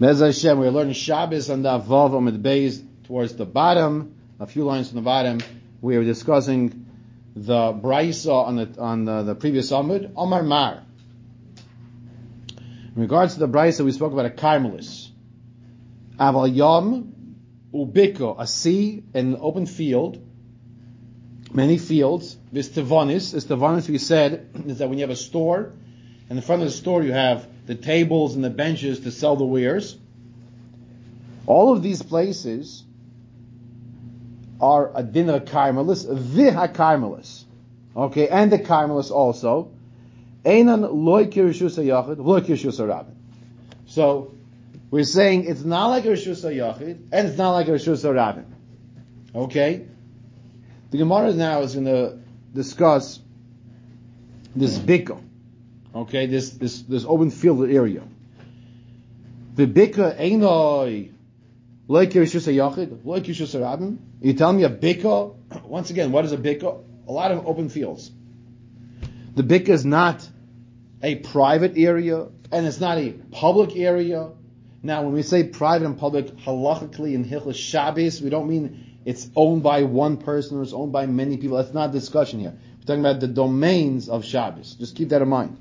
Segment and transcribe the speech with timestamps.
[0.00, 4.62] Bez Hashem, we're learning Shabbos on the Avav Amid Beis towards the bottom, a few
[4.62, 5.40] lines from the bottom.
[5.80, 6.86] We are discussing
[7.34, 10.84] the Braisa on the on the, the previous Amud, Omar Mar.
[12.94, 15.10] In regards to the Braisa, we spoke about a Carmelis.
[16.16, 17.34] Aval Yom
[17.74, 20.24] Ubiko, a sea, an open field,
[21.52, 22.36] many fields.
[22.52, 25.72] This Tavanis, this Tavanis we said is that when you have a store,
[26.30, 29.36] in the front of the store you have the tables and the benches to sell
[29.36, 29.98] the wares.
[31.46, 32.82] All of these places
[34.58, 36.06] are a din of carmelis,
[36.72, 37.44] carmelis.
[37.94, 39.70] Okay, and the carmelis also.
[40.46, 43.14] Einan loy kirishus yachid, loy kirishus rabin.
[43.84, 44.32] So,
[44.90, 48.46] we're saying it's not like a rishus yachid, and it's not like rishus rabin.
[49.34, 49.86] Okay?
[50.90, 52.18] The Gemara now is going to
[52.54, 53.20] discuss
[54.56, 55.27] this biko.
[55.98, 58.04] Okay, this this this open field area.
[59.56, 61.12] The bika einoi
[61.88, 63.98] like Rishus Yachid, like Rishus Rabin.
[64.20, 65.34] You tell me a bika.
[65.64, 66.84] Once again, what is a bika?
[67.08, 68.12] A lot of open fields.
[69.34, 70.28] The bika is not
[71.02, 74.30] a private area, and it's not a public area.
[74.84, 79.28] Now, when we say private and public, halachically in Hilchas Shabbos, we don't mean it's
[79.34, 81.56] owned by one person or it's owned by many people.
[81.56, 82.56] That's not discussion here.
[82.78, 84.74] We're talking about the domains of Shabbos.
[84.74, 85.58] Just keep that in mind.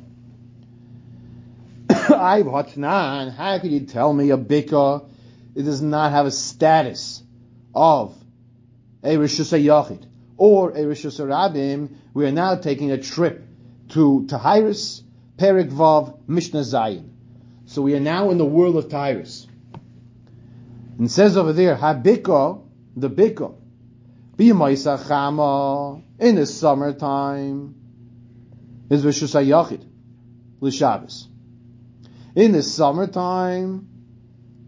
[2.18, 5.06] How could you tell me a bika
[5.56, 7.24] it does not have a status
[7.74, 8.16] of
[9.04, 10.06] a Rishus Yachid
[10.38, 11.90] or a Rishus Rabim?
[12.14, 13.48] We are now taking a trip
[13.90, 15.04] to Tahiris,
[15.38, 17.10] Perik Vav, Mishnah Zayin.
[17.66, 19.48] So we are now in the world of Tahiris.
[20.98, 22.62] And says over there, Habika,
[22.96, 23.54] the Bika,
[24.38, 27.76] Chama, in the summertime,
[28.90, 29.84] is Rishus Yachid,
[30.60, 31.28] L'Shabbos.
[32.38, 33.88] In the summertime,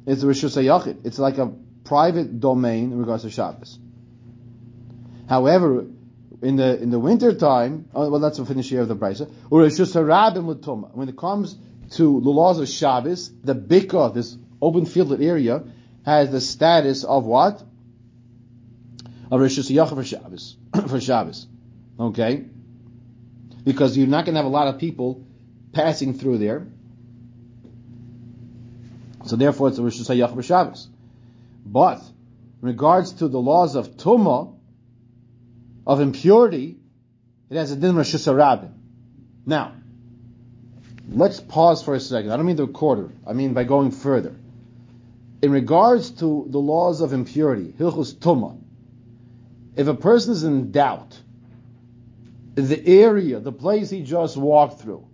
[0.07, 1.05] it's Rishus Yachid.
[1.05, 1.53] It's like a
[1.83, 3.77] private domain in regards to Shabbos.
[5.27, 5.85] However,
[6.41, 9.31] in the in the winter time, oh, uh, well, let's finish here of the brisa.
[9.51, 10.95] Or Harabim Latuma.
[10.95, 11.55] When it comes
[11.91, 15.63] to the laws of Shabbos, the Bika, this open fielded area,
[16.03, 17.61] has the status of what?
[19.29, 20.57] Of Rishus Yachid for Shabbos.
[20.87, 21.45] for Shabbos.
[21.99, 22.45] Okay?
[23.63, 25.23] Because you're not going to have a lot of people
[25.71, 26.65] passing through there.
[29.29, 30.87] So therefore, it's a Rosh Hashanah b'Shabbos.
[31.63, 34.55] But in regards to the laws of tuma,
[35.85, 36.79] of impurity,
[37.51, 38.71] it has a din Rosh Hashanah
[39.45, 39.73] Now,
[41.11, 42.31] let's pause for a second.
[42.31, 43.11] I don't mean the quarter.
[43.27, 44.35] I mean by going further.
[45.43, 48.57] In regards to the laws of impurity, hilchus tuma,
[49.75, 51.15] if a person is in doubt,
[52.55, 55.05] the area, the place he just walked through,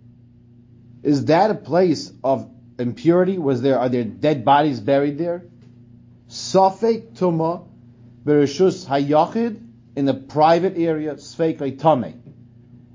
[1.02, 3.38] is that a place of impurity?
[3.38, 5.44] Was there are there dead bodies buried there?
[6.28, 7.66] Safek tuma
[8.24, 9.62] bereshus hayachid
[9.94, 12.22] in the private area sfeik tame.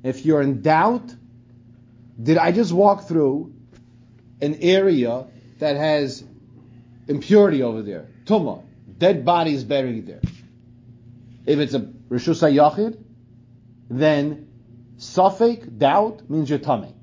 [0.04, 1.14] If you're in doubt,
[2.22, 3.54] did I just walk through
[4.42, 5.26] an area
[5.60, 6.24] that has
[7.08, 8.08] impurity over there?
[8.26, 8.64] Tuma,
[8.98, 10.22] dead bodies buried there.
[11.46, 12.98] If it's a reshus hayachid,
[13.90, 14.48] then
[14.98, 16.94] safek doubt means you're tummy.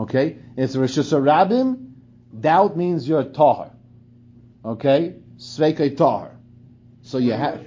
[0.00, 0.38] Okay?
[0.56, 1.92] It's Rishus Rabim,
[2.38, 3.70] doubt means you're tahar.
[4.64, 5.16] Okay?
[5.36, 6.32] Sveike tahar.
[7.02, 7.64] So you have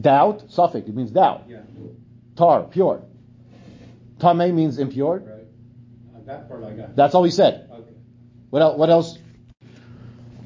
[0.00, 1.44] doubt, suffix, it means doubt.
[1.48, 1.60] Yeah.
[2.36, 3.02] Tar, pure.
[4.18, 5.18] Tame means impure.
[5.18, 5.30] Right.
[6.16, 6.96] Uh, that part I got.
[6.96, 7.68] That's all he said.
[7.70, 7.92] Okay.
[8.50, 8.78] What else?
[8.78, 9.18] What else?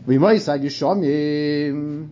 [0.07, 2.11] We might say Yishomim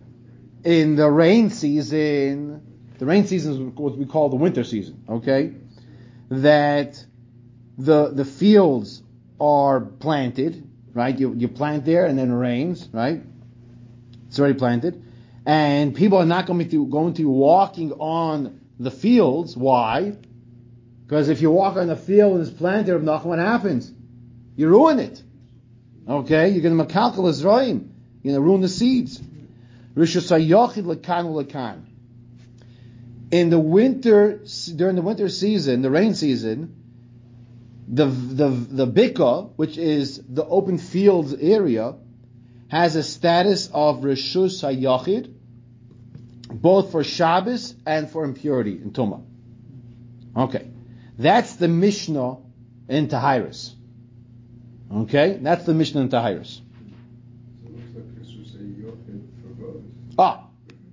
[0.63, 2.61] in the rain season.
[2.97, 5.03] The rain season is what we call the winter season.
[5.09, 5.53] Okay,
[6.29, 7.03] that
[7.77, 9.01] the the fields
[9.39, 11.17] are planted, right?
[11.17, 13.21] You you plant there and then it rains, right?
[14.27, 15.03] It's already planted,
[15.45, 19.55] and people are not going to going to be walking on the fields.
[19.55, 20.15] Why?
[21.05, 23.91] Because if you walk on the field and it's planted nothing, what happens?
[24.57, 25.23] You ruin it.
[26.07, 27.65] Okay, you're going to makalkal Israel.
[27.65, 27.83] You're
[28.23, 29.21] going to ruin the seeds.
[33.31, 34.43] In the winter,
[34.75, 36.75] during the winter season, the rain season,
[37.87, 41.95] the the the bika, which is the open fields area,
[42.67, 45.33] has a status of reshus hayachid,
[46.51, 49.23] both for Shabbos and for impurity in Tuma.
[50.35, 50.67] Okay,
[51.17, 52.37] that's the Mishnah
[52.89, 53.73] in Tahiris.
[54.93, 56.61] Okay, that's the Mishnah in Tahiris.
[60.19, 60.47] Ah,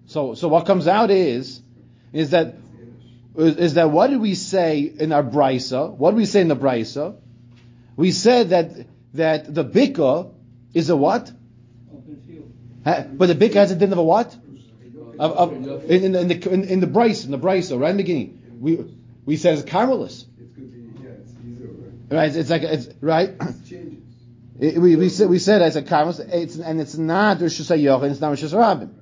[0.06, 1.60] so so what comes out is
[2.12, 2.54] is that
[3.36, 5.90] is that what did we say in our brisa?
[5.96, 7.16] What did we say in the brisa?
[7.96, 10.30] We said that that the bika
[10.72, 11.30] is a what?
[11.92, 12.52] Open field.
[12.84, 14.36] Ha- But the bika has a din of a what?
[15.16, 17.96] Of, of, in, in, in the in, in the Braisa in the Braisa right in
[17.98, 18.84] the beginning we
[19.24, 22.16] we said it's carmelist It could be, yeah, it's easier, right?
[22.16, 23.30] right it's, like it's right
[24.58, 24.76] It.
[24.80, 28.20] We, we said we said as a carmelist it's and it's not Rosh Hashanah it's
[28.20, 28.92] not Rosh Hashanah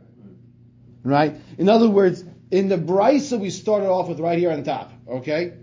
[1.02, 4.92] right in other words in the Braisa we started off with right here on top
[5.08, 5.54] okay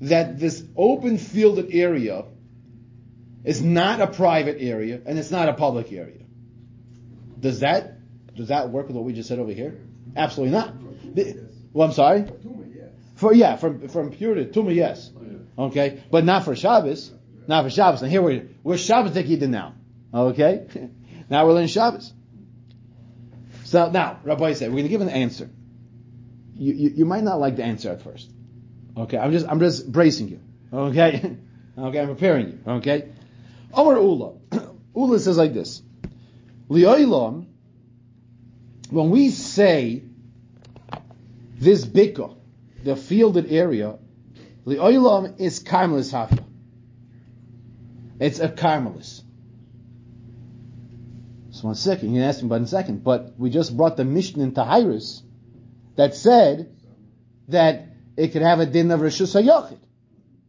[0.00, 2.24] that this open fielded area
[3.44, 6.24] is not a private area and it's not a public area
[7.38, 7.98] does that
[8.34, 9.78] does that work with what we just said over here
[10.16, 10.74] absolutely not
[11.72, 12.92] well I'm sorry For Tuma, yes.
[13.16, 15.10] For yeah, from from pure to tuma, yes.
[15.58, 17.12] Oh, okay, but not for Shabbos.
[17.46, 18.00] Not for Shabbos.
[18.00, 19.74] And here we're we're Shabbos Tekida now.
[20.14, 20.66] Okay,
[21.28, 22.14] now we're learning Shabbos.
[23.64, 25.50] So now, Rabbi said we're going to give an answer.
[26.60, 28.30] You, you you might not like the answer at first.
[28.94, 30.40] Okay, I'm just I'm just bracing you.
[30.70, 31.36] Okay,
[31.78, 32.58] okay, I'm preparing you.
[32.66, 33.08] Okay,
[33.72, 34.34] Omar Ula.
[34.94, 35.80] Ula says like this.
[36.68, 37.46] Lioilam.
[38.90, 40.02] When we say
[41.58, 42.36] this bika,
[42.84, 43.96] the fielded area,
[44.66, 46.44] the oilam is karmelis hafa.
[48.18, 49.22] It's a karmelis.
[51.52, 53.96] So one second, you can ask me about in a second, but we just brought
[53.96, 55.22] the Mishnah in Tahiris
[55.96, 56.74] that said
[57.48, 59.78] that it could have a din of Rishus HaYachid.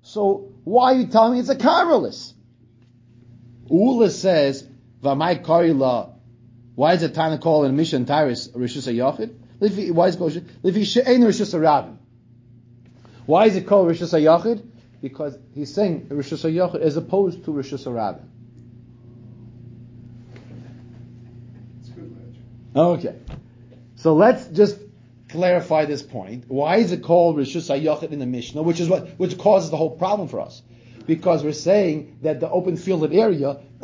[0.04, 2.34] So why are you telling me it's a carmelis?
[3.70, 4.68] Ula says,
[5.02, 6.14] V'amai karila,
[6.76, 9.36] why is it time to call in Mishnah in Tahiris Rishus HaYachid?
[9.60, 11.98] Lifi- Why is it called Rishus HaRabim?
[13.26, 14.68] Why is it called Rishus HaYachid?
[15.02, 18.28] Because he's saying Rishus HaYachid as opposed to Rishus HaRabim.
[21.80, 22.16] It's good
[22.76, 23.06] logic.
[23.06, 23.16] Okay.
[23.96, 24.78] So let's just
[25.32, 26.46] clarify this point.
[26.48, 29.78] Why is it called Rishus HaYachid in the Mishnah, which is what which causes the
[29.78, 30.62] whole problem for us?
[31.08, 33.60] Because we're saying that the open fielded area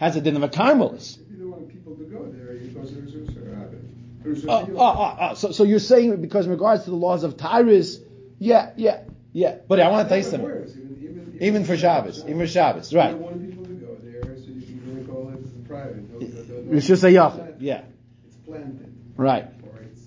[0.00, 1.18] has a din of a carmelis.
[1.30, 4.24] You don't want people to go there, you go to Rishus Harabim.
[4.24, 4.74] Rishus Oh, Harabim.
[4.76, 5.34] oh, oh, oh.
[5.34, 7.98] So, so you're saying because in regards to the laws of Tyrus,
[8.38, 9.02] yeah, yeah,
[9.32, 9.56] yeah.
[9.68, 10.42] But I want to tell you something.
[10.42, 13.10] works, even- even- Even for Shabbos, even for Shabbos, right.
[13.12, 16.18] You don't want people to go there, so you can really call it private.
[16.18, 17.82] Don't- don't- don't- Rishus HaYachid, yeah,
[18.26, 19.46] It's planted, right.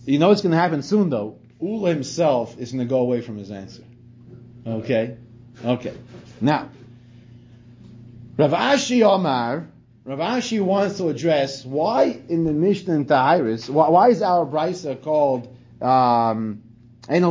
[0.05, 1.39] You know what's going to happen soon, though?
[1.61, 3.83] Ula himself is going to go away from his answer.
[4.65, 5.17] Okay?
[5.63, 5.93] Okay.
[6.39, 6.69] Now,
[8.37, 9.67] Rav Ashi Omar,
[10.03, 14.45] Rav Ashi wants to address why in the Mishnah in Tahiris, why, why is our
[14.45, 16.63] Brisa called um?
[17.07, 17.21] It's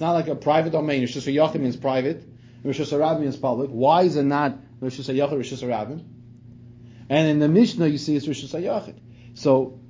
[0.00, 1.02] not like a private domain.
[1.02, 2.24] Rishus Hayach means private.
[2.64, 3.70] Rishus Harabim means public.
[3.70, 6.04] Why is it not Hayach or Rishus Harabim?
[7.08, 8.94] And in the Mishnah, you see it's Rishus Hayachid.
[9.34, 9.80] So,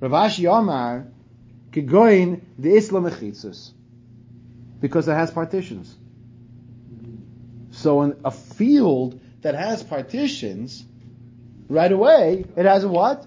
[0.00, 1.06] Rav Ashi Omar
[1.72, 3.10] could go in the Islam
[4.80, 5.94] because it has partitions.
[7.70, 10.84] So in a field that has partitions,
[11.68, 13.26] right away, it has a what?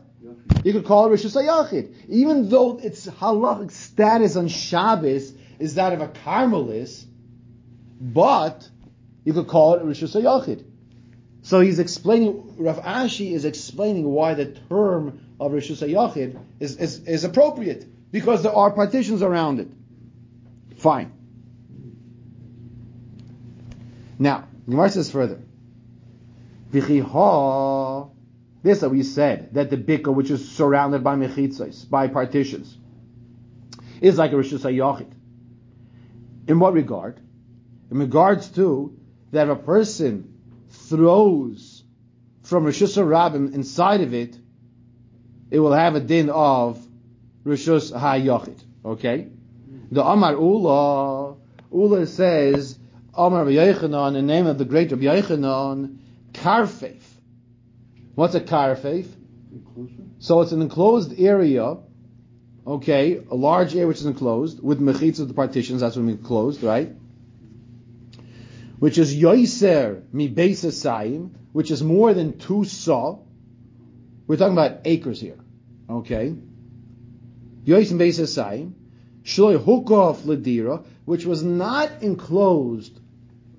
[0.63, 1.93] You could call it Rishus HaYachid.
[2.09, 7.05] Even though its halachic status on Shabbos is that of a Carmelis,
[7.99, 8.67] but
[9.23, 10.63] you could call it Rishus HaYachid.
[11.41, 17.07] So he's explaining, Rav Ashi is explaining why the term of Rishus HaYachid is, is,
[17.07, 19.67] is appropriate, because there are partitions around it.
[20.77, 21.11] Fine.
[24.19, 25.39] Now, Gemara says further.
[26.71, 32.77] This that we said, that the bika, which is surrounded by mechitzos, by partitions,
[34.01, 35.11] is like a Rishus HaYachid.
[36.47, 37.19] In what regard?
[37.91, 38.97] In regards to
[39.31, 40.33] that a person
[40.69, 41.83] throws
[42.43, 44.37] from Rishus HaRabim inside of it,
[45.49, 46.79] it will have a din of
[47.45, 48.59] Rishus HaYachid.
[48.83, 49.27] Okay?
[49.91, 51.35] The Amar Ula,
[51.71, 52.77] Ula says,
[53.13, 55.97] Amar Rabbi Yochanan, in the name of the great Rabbi Yochanan,
[56.33, 57.01] Karfeif.
[58.15, 59.07] What's a Karfeif?
[60.19, 61.77] So it's an enclosed area,
[62.65, 66.17] okay, a large area which is enclosed, with mechitz of the partitions, that's what we
[66.17, 66.91] closed, right?
[68.79, 73.19] Which is Yoiser mi Saim, which is more than two saw.
[74.27, 75.39] We're talking about acres here,
[75.89, 76.35] okay?
[77.63, 78.73] Yoiser mi Saim,
[79.23, 82.99] Shloi Hukov Ladira, which was not enclosed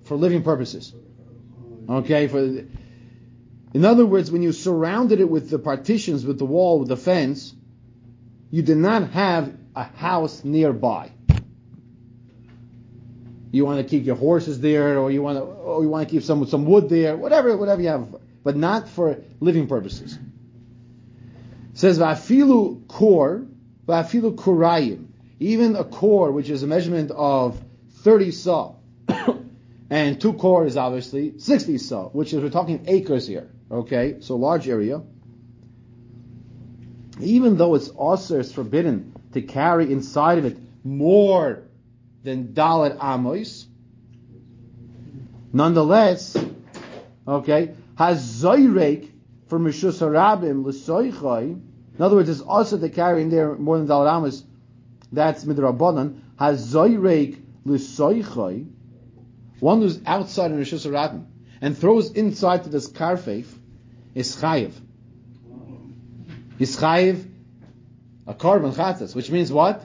[0.04, 0.94] for living purposes.
[1.88, 2.38] Okay, for
[3.75, 6.96] in other words, when you surrounded it with the partitions, with the wall, with the
[6.96, 7.54] fence,
[8.50, 11.10] you did not have a house nearby.
[13.50, 16.14] You want to keep your horses there, or you want to, or you want to
[16.14, 20.18] keep some some wood there, whatever, whatever you have, but not for living purposes.
[21.78, 23.47] It says vafilu kor,
[23.87, 25.06] vafilu kurayim,
[25.38, 27.62] even a core which is a measurement of
[28.02, 28.75] thirty saw,
[29.88, 33.49] And two core is obviously 60 so, which is, we're talking acres here.
[33.70, 35.02] Okay, so large area.
[37.20, 41.62] Even though it's also it's forbidden to carry inside of it more
[42.25, 43.68] than dalit amos,
[45.52, 46.37] nonetheless,
[47.28, 49.12] okay, has zoyrek
[49.47, 51.67] for mishus harabim l'soichai.
[51.99, 54.45] In other words, it's also to carry in there more than dalit amos.
[55.11, 56.21] That's midrabanan.
[56.38, 58.69] Has zoyrek l'soichai.
[59.59, 61.26] One who's outside in mishus harabim
[61.61, 63.47] and throws inside to this karfeif
[64.14, 64.73] is chayiv.
[66.59, 67.28] He's chayiv
[68.28, 69.83] a korban chatas, which means what?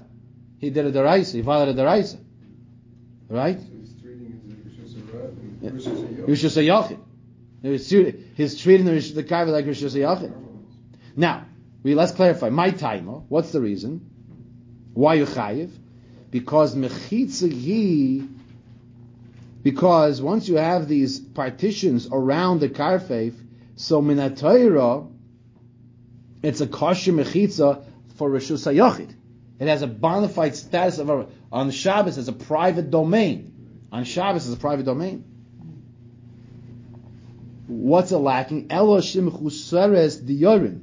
[0.60, 1.34] He did a deraisa.
[1.34, 2.20] He violated a deraisa,
[3.28, 3.60] right?
[3.60, 6.98] So he's treating it as a Rishus Harab and Rishus Hayom.
[7.00, 7.00] Rishus
[7.64, 8.20] Hayachid.
[8.36, 10.34] He's treating- the, the like Rishus Hayachid.
[11.16, 11.46] Now,
[11.84, 12.50] we let's clarify.
[12.50, 13.22] My timer.
[13.28, 14.10] What's the reason?
[14.94, 15.70] Why you chayiv?
[16.32, 18.28] Because mechitza
[19.62, 23.36] Because once you have these partitions around the karfeif,
[23.76, 25.12] so minatayra,
[26.42, 27.84] it's a kosher mechitza
[28.16, 29.14] for Rishus Hayachid.
[29.60, 33.88] It has a bona fide status of a, on Shabbos as a private domain.
[33.92, 35.24] On Shabbos as a private domain.
[37.68, 38.70] What's it lacking?
[38.70, 40.82] Eloshim chuseres diyorin.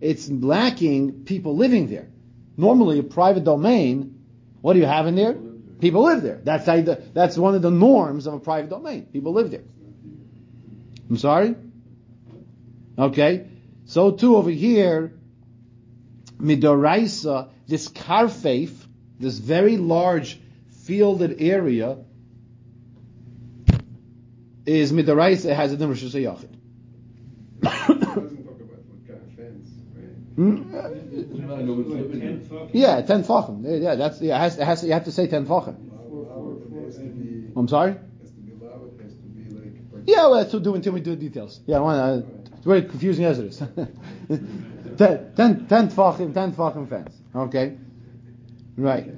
[0.00, 2.08] It's lacking people living there.
[2.56, 4.24] Normally, a private domain,
[4.60, 5.34] what do you have in there?
[5.80, 6.40] People live there.
[6.42, 9.06] That's how you, that's one of the norms of a private domain.
[9.06, 9.62] People live there.
[11.08, 11.54] I'm sorry.
[12.98, 13.46] Okay.
[13.86, 15.18] So too over here,
[16.38, 18.70] midoraisa, this karfeif,
[19.18, 20.40] this very large
[20.84, 21.98] fielded area,
[24.66, 25.46] is midoraisa.
[25.46, 26.50] It has a dimmer yachid.
[26.50, 30.18] It doesn't talk about what kind of fence, right?
[30.38, 30.62] Hmm?
[32.72, 33.82] Yeah, ten tefachim.
[33.82, 34.36] Yeah, that's yeah.
[34.36, 35.74] It has, it has, you have to say ten tefachim.
[37.56, 37.96] I'm sorry.
[40.06, 41.58] Yeah, well, that's what do until we do the details.
[41.66, 42.18] Yeah, well, uh,
[42.54, 43.58] it's very confusing as it is.
[44.96, 47.16] ten, ten, ten tefachim, ten tefachim fence.
[47.34, 47.76] Okay,
[48.76, 49.10] right.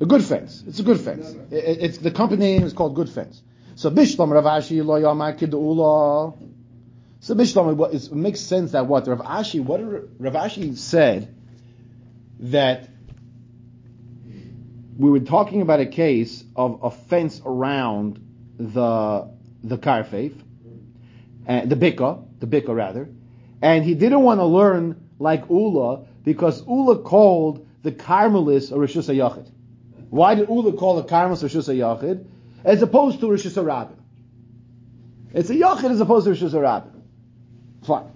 [0.00, 0.64] A good fence.
[0.66, 1.30] It's a good fence.
[1.52, 3.40] It, it- it's the company name is called Good Fence.
[3.76, 6.36] So Bishlam Rav Ashi lo yamar kidula.
[7.22, 7.56] So is,
[8.08, 11.32] it makes sense that what Rav Ashi, what Rav Ashi said
[12.40, 12.88] that
[14.98, 18.18] we were talking about a case of a fence around
[18.58, 19.30] the
[19.62, 20.34] the karfeif,
[21.46, 23.08] and the bika, the bika rather,
[23.62, 29.08] and he didn't want to learn like Ula because Ula called the Carmelis a Rishus
[29.14, 29.48] Yachid.
[30.10, 32.26] Why did Ula call the Carmelis Rishus Yachid
[32.64, 33.96] as opposed to Rishus Rabbin?
[35.32, 37.01] It's a Yachid as opposed to Rishus Rabbin.
[37.84, 38.10] Fine.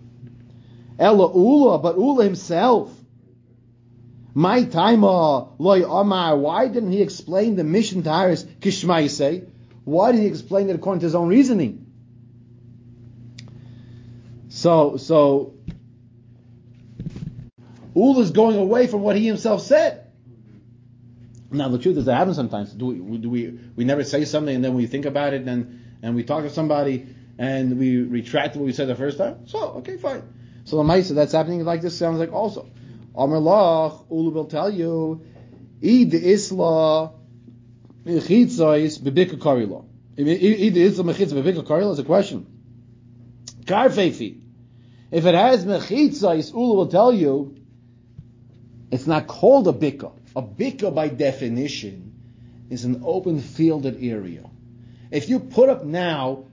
[0.99, 2.93] Ella Ula, but Ula himself.
[4.35, 6.37] My timer uh, loy Omar.
[6.37, 9.49] Why didn't he explain the mission to Haris Kishmaise?
[9.85, 11.87] Why didn't he explain it according to his own reasoning?
[14.49, 15.55] So, so
[17.95, 20.07] Ula's going away from what he himself said.
[21.51, 22.73] Now the truth is that happens sometimes.
[22.73, 25.83] Do we, do we we never say something and then we think about it and
[26.03, 27.07] and we talk to somebody
[27.39, 29.47] and we retract what we said the first time?
[29.47, 30.23] So okay, fine.
[30.65, 32.69] So the Maisa, that's happening like this sounds like also.
[33.15, 35.25] Amr Lach, Ula will tell you,
[35.81, 37.13] Id Isla
[38.05, 39.85] Mechitzais Bebika Karila.
[40.17, 42.47] Id Isla Mechitzais Bebika Karila is a question.
[43.65, 44.41] Karfefi.
[45.11, 47.57] If it has Mechitzais, Ula will tell you,
[48.91, 50.13] it's not called a bika.
[50.35, 52.13] A bika, by definition,
[52.71, 54.49] is an open fielded area.
[55.11, 56.47] If you put up now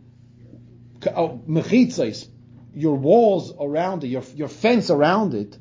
[1.07, 2.27] Oh, mechitzais,
[2.73, 5.57] your walls around it, your your fence around it,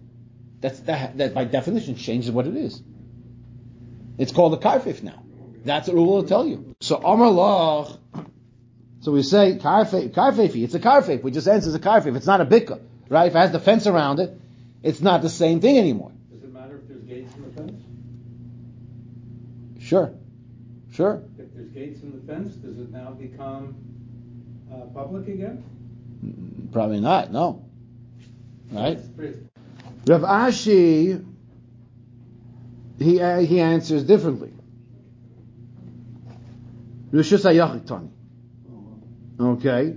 [0.60, 2.82] that's that, that by definition changes what it is.
[4.18, 5.22] It's called a karfif now.
[5.64, 6.74] That's what will tell you.
[6.80, 7.98] So Amar Lach.
[9.00, 10.62] So we say karfif, karfifi.
[10.62, 11.22] It's a karfif.
[11.22, 12.16] We just answer it's a karfif.
[12.16, 13.26] It's not a bika, right?
[13.26, 14.38] If it has the fence around it,
[14.82, 16.12] it's not the same thing anymore.
[16.32, 17.82] Does it matter if there's gates in the fence?
[19.80, 20.14] Sure,
[20.92, 21.22] sure.
[21.38, 23.91] If there's gates in the fence, does it now become
[24.72, 26.70] uh, public again?
[26.72, 27.32] Probably not.
[27.32, 27.64] No.
[28.70, 28.98] Right.
[29.18, 31.24] It's Rav Ashi,
[32.98, 34.52] he uh, he answers differently.
[37.12, 38.08] Rishus Hayachik Tani.
[39.38, 39.96] Okay,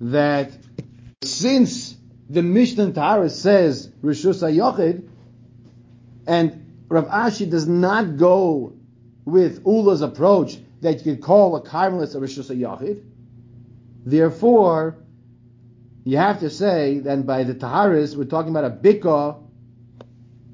[0.00, 0.50] that
[1.22, 1.96] since
[2.30, 5.08] the Mishnah Tahara says Rishus Hayachid,
[6.26, 8.72] and Rav Ashi does not go
[9.24, 13.02] with Ula's approach that you could call a Carmelist a Rishus Hayachid,
[14.04, 14.96] therefore
[16.04, 19.42] you have to say then by the Taharis, we're talking about a bika,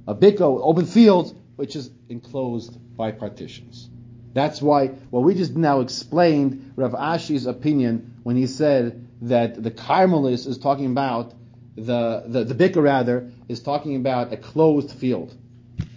[0.09, 3.89] a bika, open field, which is enclosed by partitions.
[4.33, 9.71] That's why, well, we just now explained Rav Ashi's opinion when he said that the
[9.71, 11.33] Carmelis is talking about,
[11.77, 15.37] the, the, the Bicker rather, is talking about a closed field.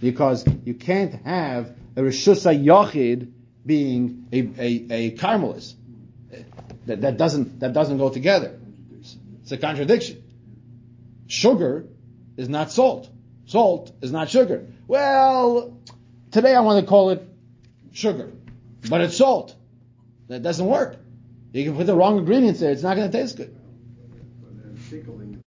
[0.00, 3.32] Because you can't have a Rishusa Yachid
[3.66, 5.74] being a, a, a Carmelis.
[6.88, 8.58] That, that doesn't, that doesn't go together.
[9.42, 10.22] It's a contradiction.
[11.26, 11.84] Sugar
[12.38, 13.10] is not salt.
[13.44, 14.66] Salt is not sugar.
[14.86, 15.78] Well,
[16.30, 17.22] today I want to call it
[17.92, 18.32] sugar,
[18.88, 19.54] but it's salt.
[20.28, 20.96] That doesn't work.
[21.52, 23.54] You can put the wrong ingredients there; it's not going to taste good.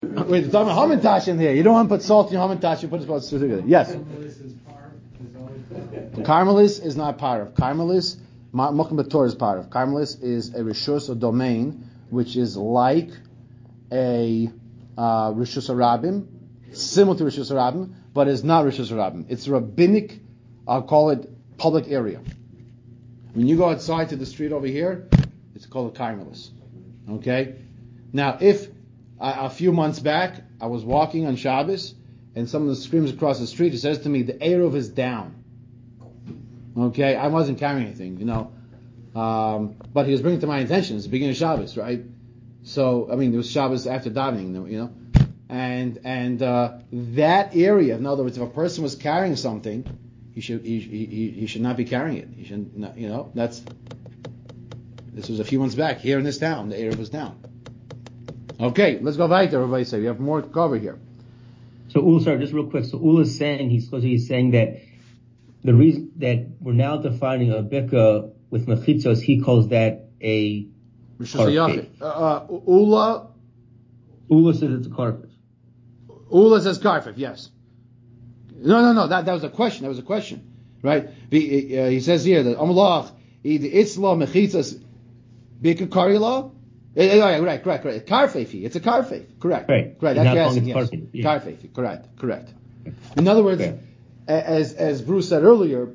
[0.04, 1.54] Wait, it's talking hamantash in here.
[1.54, 2.84] You don't want to put salt in your hamantash.
[2.84, 3.64] You put salt together.
[3.66, 3.96] Yes.
[6.24, 8.18] Carmelis is not part of Carmelis.
[8.54, 10.22] Mokum Bator is part of Carmelis.
[10.22, 13.10] Is a rishus or domain which is like
[13.92, 14.50] a
[14.98, 16.28] uh, rishus rabim,
[16.74, 19.26] similar to rishus rabim, but is not rishus rabim.
[19.30, 20.20] It's rabbinic.
[20.68, 22.20] I'll call it public area.
[23.34, 25.08] When you go outside to the street over here,
[25.56, 26.50] it's called a Carmelis.
[27.10, 27.56] Okay?
[28.12, 28.68] Now, if
[29.20, 31.96] uh, a few months back I was walking on Shabbos
[32.36, 35.41] and someone screams across the street, he says to me, the Eruv is down.
[36.78, 37.16] Okay?
[37.16, 38.52] I wasn't carrying anything, you know.
[39.16, 42.04] Um, but he was bringing to my attention, it's the beginning of Shabbos, right?
[42.64, 44.94] So, I mean, it was Shabbos after davening, you know.
[45.50, 49.86] And, and, uh, that area, in other words, if a person was carrying something,
[50.34, 52.30] he should he, he, he should not be carrying it.
[52.36, 53.62] He should not, you know that's
[55.14, 56.70] this was a few months back here in this town.
[56.70, 57.38] The area was down.
[58.60, 59.58] Okay, let's go weiter.
[59.58, 61.00] Everybody say we have more cover here.
[61.90, 62.86] So Ul, sorry, just real quick.
[62.86, 64.80] So Ul is saying he's he's saying that
[65.64, 70.68] the reason that we're now defining a bika with mechitzos, he calls that a
[72.02, 73.28] uh, uh, Ula.
[74.30, 75.30] Ula says it's a karfif.
[76.32, 77.50] Ula says karfif, yes.
[78.56, 79.08] No, no, no.
[79.08, 79.84] That, that was a question.
[79.84, 81.10] That was a question, right?
[81.30, 83.12] The, uh, he says here that Amalach
[83.44, 84.84] the Itzla Mechitzas
[85.62, 86.54] Bika Karila.
[86.96, 88.10] Right, correct, correct.
[88.10, 88.66] Karfefi.
[88.66, 89.40] It's a karfef.
[89.40, 89.70] Correct.
[89.70, 89.98] Right.
[89.98, 90.16] Correct.
[90.18, 90.68] That's asking.
[90.68, 90.90] Yes.
[90.90, 91.74] Karfefi.
[91.74, 92.18] Correct.
[92.18, 92.54] Correct.
[93.16, 93.64] In other words,
[94.32, 95.94] as as Bruce said earlier,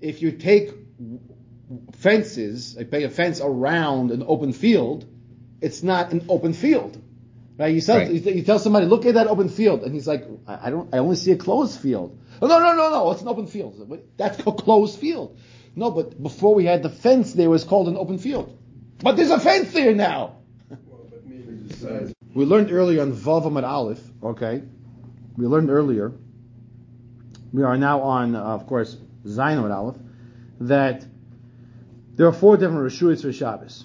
[0.00, 0.70] if you take
[1.96, 5.06] fences, like pay a fence around an open field,
[5.60, 7.00] it's not an open field.
[7.58, 7.74] Right?
[7.74, 8.10] You tell, right.
[8.10, 10.98] you tell somebody, look at that open field, and he's like, I, I don't, I
[10.98, 12.18] only see a closed field.
[12.40, 14.08] Oh, no, no, no, no, it's an open field.
[14.16, 15.38] That's a closed field.
[15.76, 18.58] No, but before we had the fence, there was called an open field.
[19.02, 20.36] But there's a fence there now.
[22.34, 24.62] we learned earlier on Vav Amad Aleph, okay?
[25.36, 26.12] We learned earlier.
[27.52, 29.96] We are now on, uh, of course, Amad Aleph,
[30.60, 31.04] that
[32.14, 33.84] there are four different Rishuyas for Shabbos.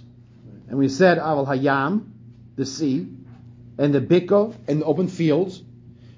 [0.70, 2.12] And we said Aval Hayam,
[2.56, 3.08] the sea,
[3.78, 5.62] and the Biko, and the open fields,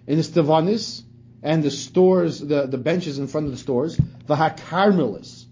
[0.08, 1.04] and the Stavanis,
[1.42, 5.46] and the stores, the, the benches in front of the stores, the Hakarmelis,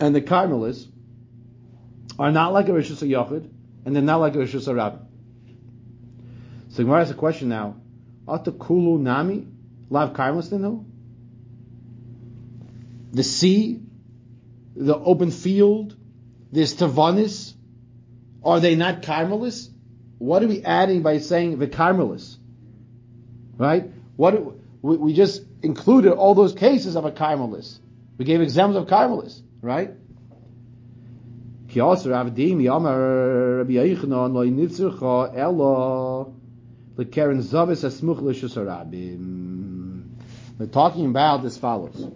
[0.00, 0.86] and the Carmelis
[2.18, 3.48] are not like a Rishus Yachid,
[3.84, 4.98] and they're not like a Rishus Rabbi.
[6.68, 7.76] So Gemara has a question now.
[8.26, 9.46] Kulu Nami
[9.90, 10.84] Lav Carmelis Dinu?
[13.12, 13.80] The sea,
[14.74, 15.96] the open field,
[16.50, 17.54] this Tavanis,
[18.44, 19.68] are they not Carmelis?
[20.18, 22.36] What are we adding by saying the Carmelis?
[23.56, 23.90] Right?
[24.16, 27.78] What we, we just included all those cases of a Carmelis.
[28.18, 29.92] We gave examples of Carmelis, right?
[40.58, 42.08] We're talking about as follows.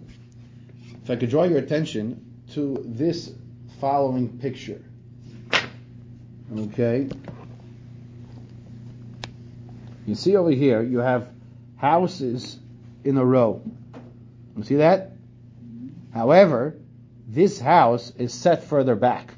[1.03, 3.31] If I could draw your attention to this
[3.81, 4.81] following picture.
[6.57, 7.09] Okay.
[10.05, 11.27] You see over here, you have
[11.75, 12.57] houses
[13.03, 13.61] in a row.
[14.57, 15.11] You see that?
[16.13, 16.75] However,
[17.27, 19.33] this house is set further back.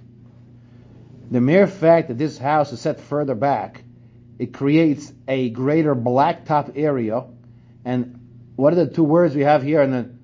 [1.29, 3.83] The mere fact that this house is set further back,
[4.37, 7.25] it creates a greater blacktop area.
[7.83, 8.20] And
[8.62, 9.82] what are the two words we have here?
[9.82, 10.19] And then,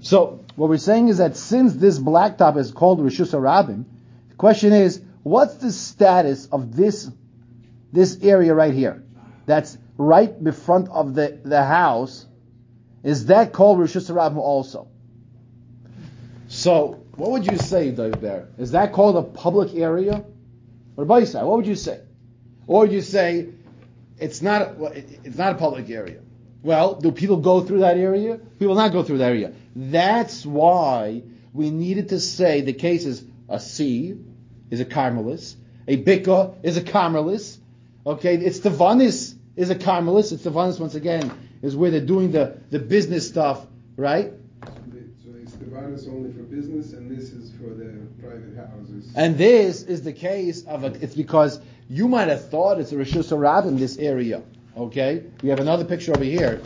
[0.00, 3.84] so what we're saying is that since this blacktop is called Rishus Arabim,
[4.28, 7.08] the question is, what's the status of this
[7.92, 9.04] this area right here?
[9.46, 12.26] That's right in front of the, the house
[13.04, 14.88] is that called Rosh Hashanah also?
[16.48, 18.48] So, what would you say though there?
[18.58, 20.24] Is that called a public area?
[20.98, 21.42] You say?
[21.42, 22.00] What would you say?
[22.66, 23.48] Or would you say
[24.22, 24.76] it's not
[25.24, 26.20] it's not a public area?
[26.62, 28.38] Well, do people go through that area?
[28.58, 29.52] People not go through that area.
[29.74, 34.16] That's why we needed to say the case is a sea
[34.70, 35.56] is a Carmelis,
[35.86, 37.58] a Bika is a Carmelis.
[38.06, 40.32] Okay, it's the Vanis is a Carmelis.
[40.32, 41.30] It's the Vanis once again
[41.62, 44.32] is where they're doing the, the business stuff, right?
[45.22, 45.30] So
[45.94, 49.12] it's only for business and this is for the private houses.
[49.14, 51.60] And this is the case of a, it's because
[51.92, 54.42] you might have thought it's a Rishus Harab in this area.
[54.74, 55.24] Okay?
[55.42, 56.62] We have another picture over here.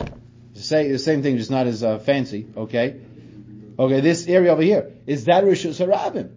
[0.53, 2.47] Say the same thing, just not as uh, fancy.
[2.55, 3.01] Okay?
[3.77, 4.93] Okay, this area over here.
[5.05, 6.31] Is that Rishus Harabim?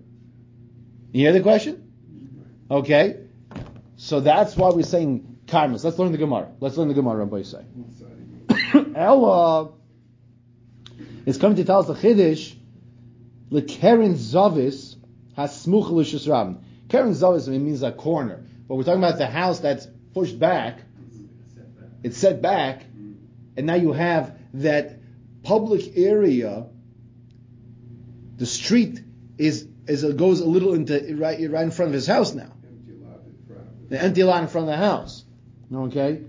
[1.13, 1.93] You hear the question?
[2.69, 3.21] Okay?
[3.95, 5.85] So that's why we're saying karmas.
[5.85, 6.51] Let's learn the Gemara.
[6.59, 7.65] Let's learn the Gemara, Rabbi say.
[8.97, 9.71] Ella
[11.27, 12.57] is coming to tell us the Chiddush,
[13.53, 14.97] the Keren Zavis
[15.37, 16.65] has smuch l'shus rabin.
[16.89, 20.79] Keren Zavis means a corner, but we're talking about the house that's pushed back.
[22.05, 22.85] It's set back,
[23.57, 25.01] and now you have that
[25.43, 26.67] public area.
[28.37, 29.01] The street
[29.39, 32.53] is is goes a little into right right in front of his house now.
[33.89, 35.25] The empty lot in front of the house.
[35.75, 36.23] Okay?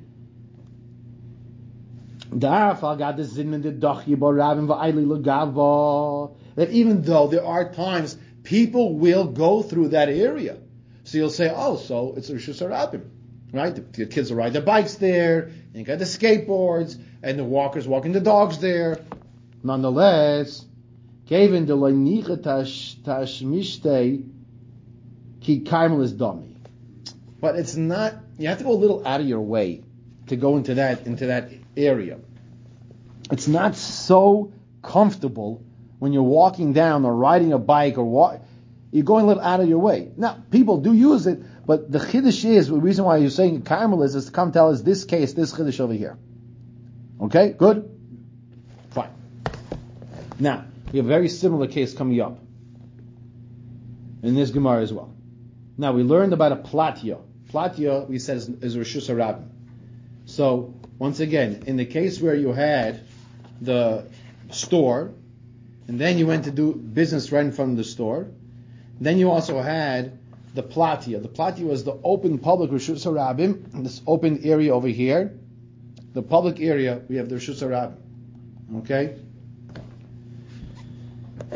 [6.55, 10.57] That even though there are times people will go through that area.
[11.03, 13.09] So you'll say, oh, so it's Rishus Harabim.
[13.51, 13.75] Right?
[13.75, 17.43] The, the kids will ride their bikes there, and you got the skateboards, and the
[17.43, 18.99] walkers walking the dogs there.
[19.63, 20.65] Nonetheless,
[21.27, 21.73] Kevin de
[23.03, 24.23] tashmishte
[25.41, 26.55] ki karmel is dummy.
[27.39, 28.15] But it's not.
[28.37, 29.83] You have to go a little out of your way
[30.27, 32.19] to go into that into that area.
[33.31, 35.63] It's not so comfortable
[35.99, 38.41] when you're walking down or riding a bike or walk.
[38.91, 40.11] You're going a little out of your way.
[40.17, 44.03] Now, people do use it, but the chiddush is the reason why you're saying karmel
[44.03, 46.17] is, is to come tell us this case, this chiddush over here.
[47.21, 47.89] Okay, good,
[48.89, 49.11] fine.
[50.39, 52.39] Now we have a very similar case coming up
[54.23, 55.13] in this Gemara as well.
[55.77, 57.21] Now we learned about a platya.
[57.51, 59.47] Platya, we said, is, is Harabim.
[60.25, 63.01] So, once again, in the case where you had
[63.61, 64.05] the
[64.49, 65.13] store,
[65.87, 68.27] and then you went to do business right in front of the store,
[69.01, 70.19] then you also had
[70.53, 71.21] the platya.
[71.21, 75.37] The platya was the open public Rishus Harabim, this open area over here.
[76.13, 77.97] The public area, we have the Rishus Harabim.
[78.83, 79.15] Okay?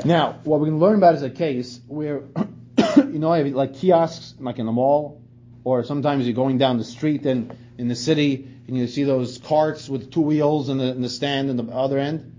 [0.03, 2.23] Now, what we're going to learn about is a case where,
[2.97, 5.21] you know, like kiosks, like in the mall,
[5.63, 9.37] or sometimes you're going down the street and in the city and you see those
[9.37, 12.31] carts with two wheels and the, and the stand in the other end.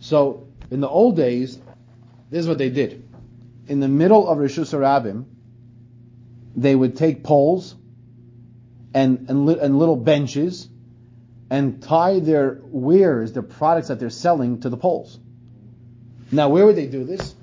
[0.00, 1.58] So, in the old days,
[2.30, 3.06] this is what they did.
[3.66, 5.24] In the middle of Rishus Harabim,
[6.56, 7.74] they would take poles
[8.92, 10.68] and, and, li- and little benches
[11.48, 15.18] and tie their wares, their products that they're selling to the poles.
[16.32, 17.34] Now, where would they do this?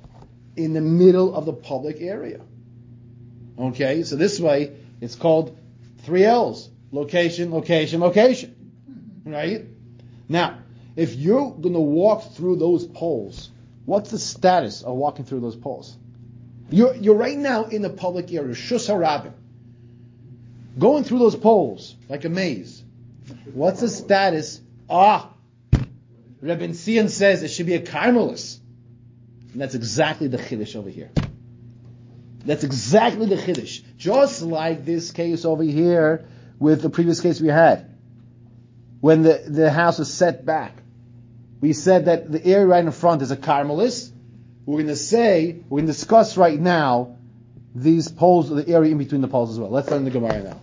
[0.55, 2.41] In the middle of the public area.
[3.59, 5.57] Okay, so this way it's called
[5.99, 8.55] three L's: location, location, location.
[9.25, 9.65] Right?
[10.29, 10.59] Now,
[10.95, 13.49] if you're going to walk through those poles,
[13.85, 15.95] what's the status of walking through those poles?
[16.69, 19.33] You're, you're right now in the public area, Shus Harabim.
[20.77, 22.83] Going through those poles like a maze.
[23.53, 24.61] What's the status?
[24.89, 25.31] Ah,
[26.41, 28.59] Rebbe Sion says it should be a Carmelist.
[29.53, 31.09] And that's exactly the Chiddush over here.
[32.45, 33.81] That's exactly the Chiddush.
[33.97, 36.27] Just like this case over here
[36.59, 37.97] with the previous case we had.
[39.01, 40.73] When the, the house was set back.
[41.59, 44.11] We said that the area right in front is a Carmelist.
[44.67, 47.15] We're going to say, we're going to discuss right now
[47.73, 49.69] these poles, the area in between the poles as well.
[49.69, 50.59] Let's learn the Gemara now.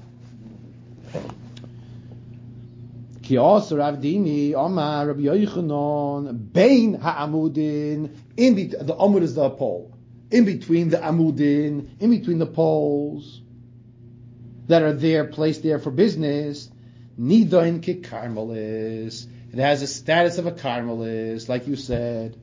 [3.23, 9.97] Ki Rav Dimi, Omar, Rabbi Yochanan, Bain ha'amudin, in the amud is the pole,
[10.31, 13.40] in between the amudin, in between the poles
[14.67, 16.71] that are there, placed there for business,
[17.19, 18.03] Nidain ki.
[19.53, 22.37] It has a status of a karmelis, like you said.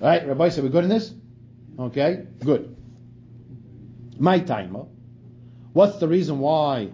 [0.00, 1.12] Right, Rabbi, so we're good in this?
[1.78, 2.76] Okay, good.
[4.18, 4.86] My timer.
[5.72, 6.90] What's the reason why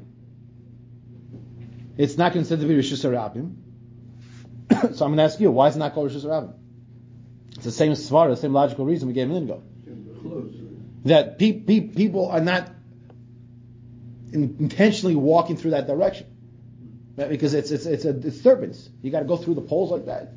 [1.96, 3.56] it's not considered to be Rishus Harabim?
[4.96, 6.54] so I'm going to ask you, why is it not called Rishus Harabim?
[7.56, 9.62] It's the same svara, the same logical reason we gave a minute ago.
[11.04, 12.70] That pe- pe- people are not
[14.32, 16.26] in- intentionally walking through that direction.
[17.16, 17.28] Right?
[17.28, 18.88] Because it's, it's, it's a disturbance.
[19.02, 20.32] You got to go through the poles like that.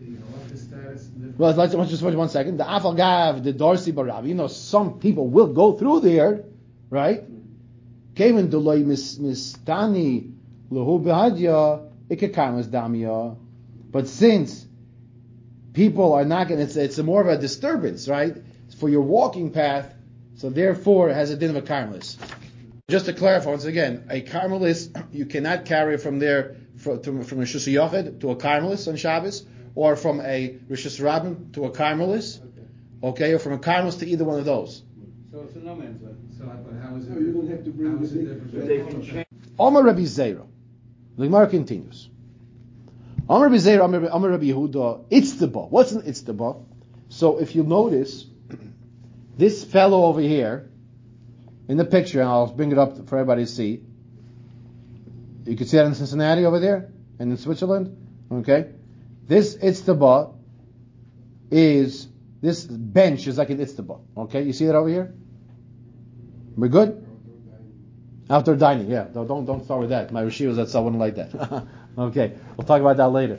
[0.00, 1.08] You know what the status?
[1.16, 2.58] the- Well, let's, let's just wait one second.
[2.58, 6.44] The Afagav, the Darcy Barav, you know, some people will go through there,
[6.90, 7.24] right?
[8.14, 10.32] Kevin Deloy Mistani
[10.70, 13.36] Lahu Behadya Ikakamas Damia.
[13.90, 14.66] But since
[15.72, 18.36] people are not going to, it's, it's more of a disturbance, right?
[18.78, 19.94] For your walking path,
[20.36, 22.16] so therefore it has a din of a karmelis.
[22.88, 27.42] Just to clarify once again, a karmelis, you cannot carry from there from, from a
[27.44, 32.40] Rishus Yochid to a Carmelis on Shabbos, or from a Rishus Rabbim to a Carmelis,
[33.02, 34.82] okay, or from a Carmelis to either one of those.
[35.30, 36.34] So it's a no man's land.
[36.36, 37.10] So, but how is it?
[37.10, 38.66] No, you don't have to bring how is the it?
[38.66, 39.26] They can change.
[39.58, 40.46] Omar Rabbi Zera.
[41.16, 42.08] The Gemara continues.
[43.28, 45.60] Omar Rabbi Zera, Omar Omar Rabbi Yehuda, it's the ba.
[45.60, 46.64] What's an Itztaba?
[47.08, 48.26] So if you notice,
[49.36, 50.70] this fellow over here,
[51.68, 53.82] in the picture, and I'll bring it up for everybody to see.
[55.46, 57.96] You can see that in Cincinnati over there, and in Switzerland.
[58.30, 58.70] Okay?
[59.26, 60.34] This Itztaba
[61.50, 62.08] is,
[62.40, 64.00] this bench is like an Itztaba.
[64.16, 64.42] Okay?
[64.42, 65.14] You see that over here?
[66.56, 67.06] We're good?
[68.28, 69.04] After dining, yeah.
[69.12, 70.12] Don't don't, don't start with that.
[70.12, 71.66] My Rashi was that someone like that.
[71.98, 73.38] okay, we'll talk about that later.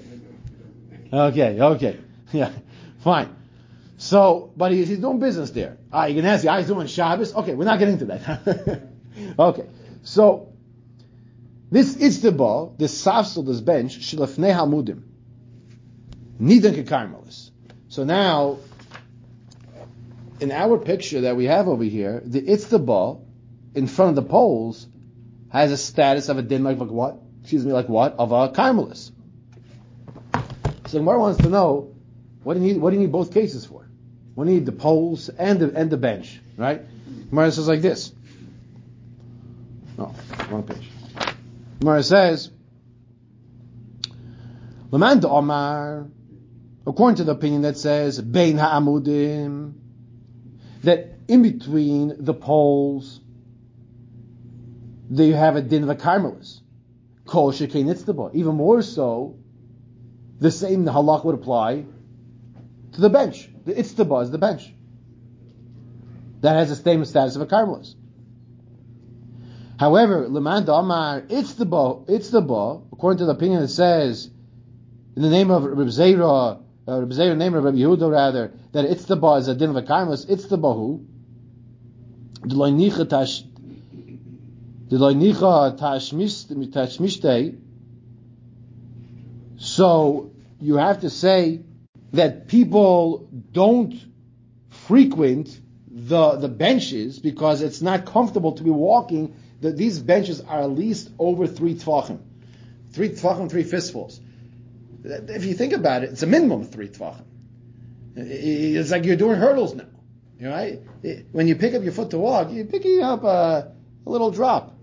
[1.11, 1.99] Okay, okay,
[2.31, 2.51] yeah,
[2.99, 3.35] fine.
[3.97, 5.77] So, but he, he's doing business there.
[5.91, 7.33] Ah, you can ask, ah, he's doing Shabbos.
[7.33, 8.89] Okay, we're not getting into that.
[9.39, 9.65] okay,
[10.03, 10.53] so
[11.71, 15.01] this itztaba, this safsel, this bench, shilafnei hamudim,
[16.41, 17.51] nidan kekarmelis.
[17.87, 18.57] So now,
[20.39, 23.21] in our picture that we have over here, the itztaba
[23.75, 24.87] in front of the poles
[25.49, 27.19] has a status of a din like, like what?
[27.41, 28.15] Excuse me, like what?
[28.17, 29.11] Of a carmelis.
[30.87, 31.93] So Gemara wants to know
[32.43, 32.81] what do you need?
[32.81, 33.87] What do you need both cases for?
[34.37, 36.81] You need the poles and the and the bench, right?
[37.29, 38.11] Gemara says like this.
[39.97, 40.13] No,
[40.49, 40.89] wrong page.
[41.79, 42.49] Gemara says,
[44.91, 46.07] Laman de Omar,
[46.85, 49.73] according to the opinion that says Bein ha'amudim,
[50.83, 53.21] that in between the poles
[55.09, 56.61] there you have a din of a carmelis.
[57.25, 58.35] Kol shekein.
[58.35, 59.37] Even more so,
[60.39, 61.85] the same halach would apply
[62.93, 63.49] to the bench.
[63.65, 64.73] The itztaba is the bench.
[66.41, 67.95] That has the same status of a carmelis.
[69.79, 74.29] However, leman damar itztaba, itztaba, according to the opinion that says,
[75.15, 79.39] in the name of Reb Zera, uh, Zera, name of Reb Yehuda rather, that itztaba
[79.39, 79.81] is a din of a
[83.05, 83.43] tash
[84.89, 87.57] D'loy nicha tashmishtei.
[89.57, 91.61] So you have to say
[92.11, 93.95] that people don't
[94.69, 99.35] frequent the the benches because it's not comfortable to be walking.
[99.61, 102.19] That these benches are at least over three tvachim,
[102.91, 104.19] three tvachim, three fistfuls.
[105.03, 107.25] If you think about it, it's a minimum of three tvachim.
[108.15, 109.85] It's like you're doing hurdles now.
[110.41, 110.81] Right?
[111.31, 113.71] When you pick up your foot to walk, you're picking up a,
[114.05, 114.75] a little drop.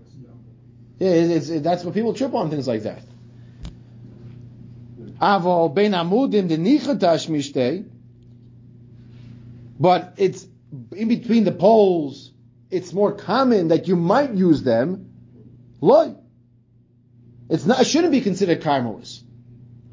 [0.99, 3.03] It's, that's what people trip on things like that.
[9.79, 10.47] But it's
[10.95, 12.31] in between the poles.
[12.69, 15.13] It's more common that you might use them.
[15.79, 16.15] Loy.
[17.49, 17.81] It's not.
[17.81, 19.21] It shouldn't be considered carmelis,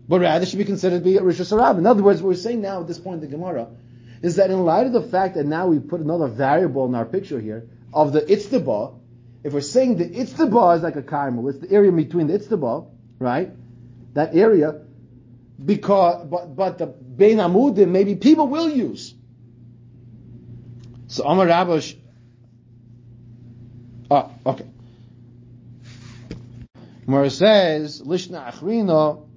[0.09, 1.79] but rather should be considered to be a rishus.
[1.79, 3.69] In other words, what we're saying now at this point in the Gemara
[4.23, 7.05] is that in light of the fact that now we put another variable in our
[7.05, 8.99] picture here of the itztaba,
[9.45, 12.91] if we're saying the itztaba is like a carmel, it's the area between the itztaba,
[13.19, 13.51] right?
[14.15, 14.81] That area,
[15.65, 19.15] because but but the bein amudim maybe people will use.
[21.09, 21.97] So Amar Rabash.
[24.11, 24.67] Ah, okay.
[27.05, 29.28] Where says Lishna Achrina,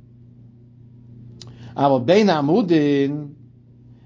[1.76, 3.36] Aval bein amudin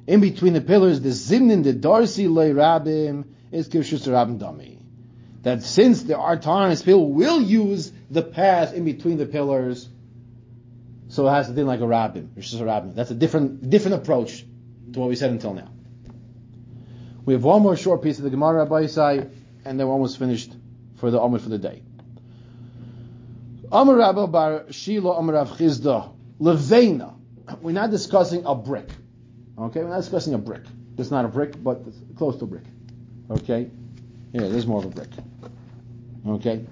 [0.08, 4.80] in between the pillars, the zimnin, the darsi loy rabim, is kirshus rabim dami.
[5.41, 9.88] That since there are times people will use the path in between the pillars,
[11.08, 12.95] so it has to be like a rabbin, kirshus rabim.
[12.95, 14.45] That's a different different approach
[14.93, 15.69] to what we said until now.
[17.25, 19.32] We have one more short piece of the Gemara Rabbi Yisai,
[19.65, 20.56] and then we're almost finished
[20.97, 21.82] for the Amr for the day.
[23.71, 27.14] Amr Rabba bar Shilo Amr Rav Chisda Levena.
[27.62, 28.89] We're not discussing a brick.
[29.58, 30.63] Okay, we're not discussing a brick.
[30.97, 32.63] It's not a brick, but it's close to a brick.
[33.29, 33.69] Okay?
[34.34, 35.10] Yeah, there's more of a brick.
[36.27, 36.65] Okay?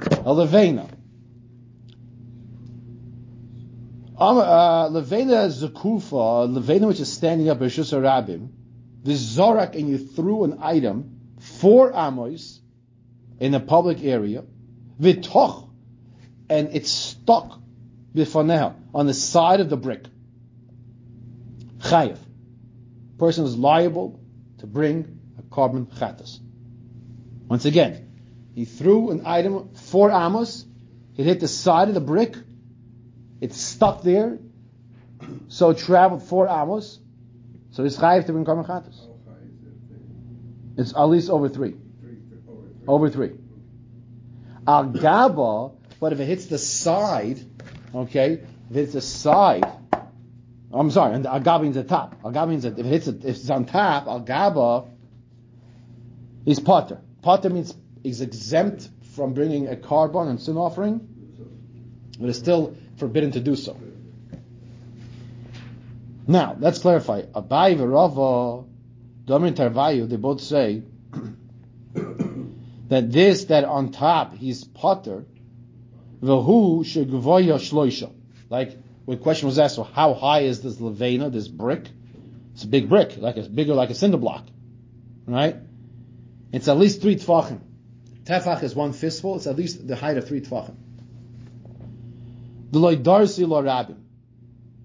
[0.00, 0.88] A levena.
[4.18, 8.50] Um, uh, levena zakufa, levena which is standing up, Rishus Rabim,
[9.02, 12.60] the zorak, and you threw an item, four amos,
[13.40, 14.44] in a public area,
[15.00, 15.68] vitoch,
[16.48, 17.61] and it's stuck
[18.14, 20.04] bifaneha, on the side of the brick
[21.82, 22.18] chayiv.
[23.18, 24.20] Person is liable
[24.58, 26.38] to bring a korban chatas.
[27.48, 28.08] Once again,
[28.54, 30.64] he threw an item four amos.
[31.16, 32.36] It hit the side of the brick.
[33.40, 34.38] It stuck there.
[35.48, 36.98] So it traveled four amos.
[37.70, 39.08] So it's chayiv to bring korban chatas.
[40.76, 41.48] It's at least over.
[41.48, 42.86] Three, over three.
[42.88, 43.32] Over three.
[44.66, 47.38] Al gaba, but if it hits the side
[47.94, 49.70] Okay, if it's a side,
[50.72, 52.16] I'm sorry, and al gaba means the top.
[52.24, 54.88] Al gaba means that if it's a, if it's on top, al gaba
[56.46, 57.00] is potter.
[57.20, 61.06] Potter means is exempt from bringing a korban and sin offering,
[62.18, 63.76] but is still forbidden to do so.
[66.26, 67.22] Now, let's clarify.
[67.22, 68.64] Abai v'Rava,
[69.26, 70.82] Tarvayu, they both say
[72.88, 75.24] that this, that on top, he's potter,
[76.22, 78.12] v'hu shegvoya shloisha.
[78.48, 81.88] Like, when the question was asked, so how high is this levena, this brick?
[82.54, 84.46] It's a big brick, like a bigger like a cinder block,
[85.26, 85.56] right?
[86.52, 87.60] It's at least three tefachim.
[88.24, 89.36] Tefach is one fistful.
[89.36, 90.76] It's at least the height of three tefachim.
[92.70, 93.96] The loidarsi lo rabim,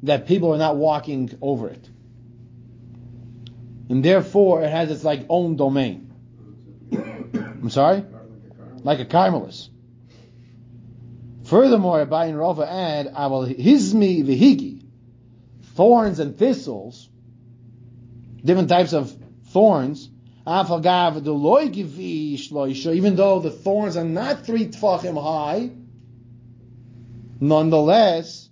[0.03, 1.89] that people are not walking over it,
[3.89, 6.11] and therefore it has its like own domain.
[6.93, 8.03] I'm sorry,
[8.83, 9.69] like a carmelis.
[11.47, 14.81] Furthermore, Abai and Rava add, "Aval hizmi v'higi,"
[15.75, 17.07] thorns and thistles,
[18.43, 20.09] different types of thorns.
[20.45, 20.65] Even
[23.15, 25.71] though the thorns are not three tfachim high,
[27.39, 28.49] nonetheless,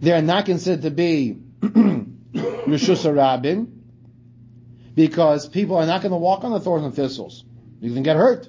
[0.00, 3.68] they are not considered to be Rishus Rabim
[4.96, 7.44] because people are not going to walk on the thorns and thistles.
[7.80, 8.48] You can get hurt.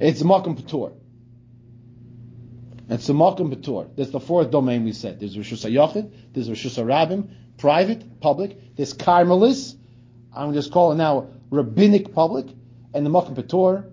[0.00, 0.94] It's Makam Patur.
[2.88, 3.94] It's the Makam Patur.
[3.94, 5.20] That's the fourth domain we said.
[5.20, 8.76] There's Rishus Yochid, there's Rishus Rabim, private, public.
[8.76, 9.76] There's Carmelis.
[10.34, 12.46] I'm just calling now rabbinic public,
[12.94, 13.90] and the Makam Patur,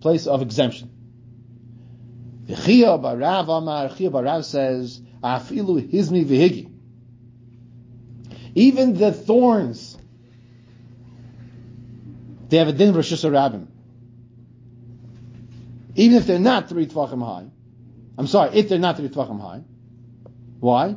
[0.00, 0.90] place of exemption.
[2.44, 6.70] The Barav Amar, Chiya bar Rav says, Afilu Hizmi Vihigi.
[8.54, 9.96] Even the thorns,
[12.48, 13.12] they have a din of Rosh
[15.98, 17.50] Even if they're not three tefachim high.
[18.16, 19.62] I'm sorry, if they're not three tefachim high.
[20.60, 20.94] Why?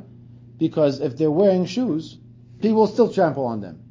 [0.60, 2.20] Because if they're wearing shoes,
[2.62, 3.82] people will still trample on them.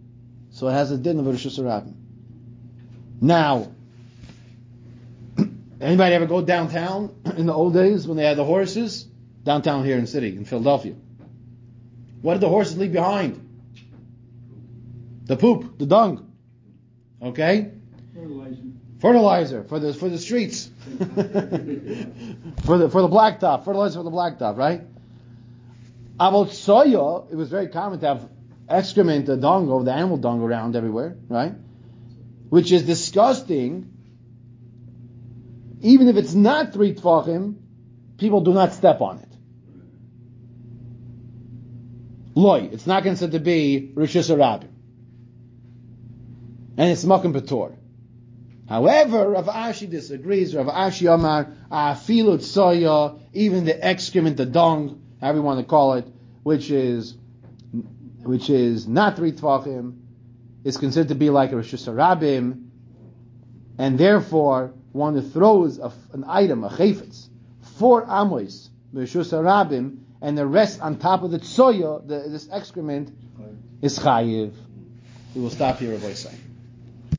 [0.51, 1.59] So it has a din of Rosh
[3.21, 3.73] Now,
[5.81, 9.09] anybody ever go downtown in the old days when they had the horses?
[9.43, 10.95] Downtown here in city, in Philadelphia.
[12.23, 13.49] What did the horses leave behind?
[15.25, 16.31] The poop, the dung.
[17.21, 17.73] Okay?
[18.15, 18.63] Fertilizer.
[19.01, 20.67] Fertilizer for the for the streets.
[20.89, 21.05] for
[22.79, 23.65] the for the blacktop.
[23.65, 24.83] Fertilizer for the blacktop, right?
[26.17, 28.29] About soya, it was very common to have
[28.69, 31.55] excrement, the dung, the animal dung around everywhere, right?
[32.51, 33.97] Which is disgusting.
[35.81, 37.55] Even if it's not three tfachim,
[38.19, 39.33] people do not step on it.
[42.35, 44.69] Loy, it's not considered to be Rabim.
[46.77, 47.80] And it's Makam Patur.
[48.71, 50.55] However, Rav Ashi disagrees.
[50.55, 55.95] Rav Ashi Amar, Afilut Soya, even the excrement, the dung, however you want to call
[55.95, 56.07] it,
[56.45, 57.17] which is
[58.23, 59.99] which is not three tefachim,
[60.63, 62.69] is considered to be like a Rishus Harabim
[63.77, 67.27] and therefore one that throws a, an item, a chayfetz,
[67.79, 73.11] four amos, Rishus Harabim and the rest on top of the tsoya, the, this excrement,
[73.83, 74.53] is chayiv.
[75.35, 76.35] We will stop here, Rabbi say.